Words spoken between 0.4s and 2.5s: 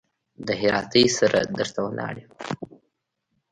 د هراتۍ سره در ته ولاړ يم.